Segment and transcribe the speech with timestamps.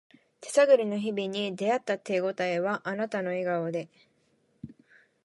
[0.39, 3.87] 手探りの日々に出会った手ごたえはあなたの笑顔で